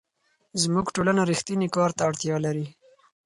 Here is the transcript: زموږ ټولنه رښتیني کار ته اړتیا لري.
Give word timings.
زموږ 0.61 0.85
ټولنه 0.95 1.21
رښتیني 1.31 1.67
کار 1.75 1.89
ته 1.97 2.01
اړتیا 2.09 2.35
لري. 2.45 2.65